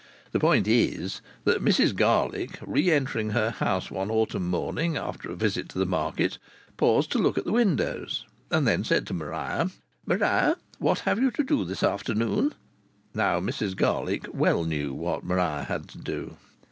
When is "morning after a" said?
4.49-5.35